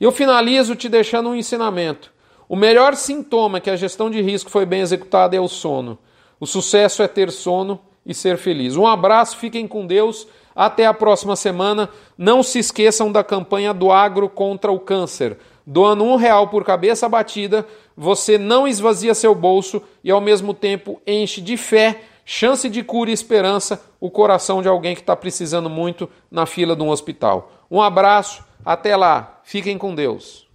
Eu 0.00 0.12
finalizo 0.12 0.76
te 0.76 0.88
deixando 0.88 1.30
um 1.30 1.34
ensinamento. 1.34 2.12
O 2.48 2.54
melhor 2.54 2.94
sintoma 2.94 3.60
que 3.60 3.70
a 3.70 3.74
gestão 3.76 4.10
de 4.10 4.22
risco 4.22 4.50
foi 4.50 4.64
bem 4.64 4.80
executada 4.80 5.34
é 5.34 5.40
o 5.40 5.48
sono. 5.48 5.98
O 6.38 6.46
sucesso 6.46 7.02
é 7.02 7.08
ter 7.08 7.32
sono 7.32 7.80
e 8.06 8.14
ser 8.14 8.38
feliz. 8.38 8.76
Um 8.76 8.86
abraço, 8.86 9.36
fiquem 9.36 9.66
com 9.66 9.86
Deus. 9.86 10.28
Até 10.58 10.86
a 10.86 10.92
próxima 10.92 11.36
semana. 11.36 11.88
Não 12.18 12.42
se 12.42 12.58
esqueçam 12.58 13.12
da 13.12 13.22
campanha 13.22 13.72
do 13.72 13.92
Agro 13.92 14.28
contra 14.28 14.72
o 14.72 14.80
Câncer. 14.80 15.38
Doando 15.64 16.02
um 16.02 16.16
real 16.16 16.48
por 16.48 16.64
cabeça 16.64 17.08
batida, 17.08 17.64
você 17.96 18.36
não 18.36 18.66
esvazia 18.66 19.14
seu 19.14 19.36
bolso 19.36 19.80
e 20.02 20.10
ao 20.10 20.20
mesmo 20.20 20.52
tempo 20.52 21.00
enche 21.06 21.40
de 21.40 21.56
fé, 21.56 22.00
chance 22.24 22.68
de 22.68 22.82
cura 22.82 23.10
e 23.10 23.12
esperança 23.12 23.80
o 24.00 24.10
coração 24.10 24.60
de 24.60 24.66
alguém 24.66 24.96
que 24.96 25.00
está 25.00 25.14
precisando 25.14 25.70
muito 25.70 26.10
na 26.28 26.44
fila 26.44 26.74
de 26.74 26.82
um 26.82 26.88
hospital. 26.88 27.52
Um 27.70 27.80
abraço, 27.80 28.42
até 28.64 28.96
lá, 28.96 29.40
fiquem 29.44 29.78
com 29.78 29.94
Deus. 29.94 30.47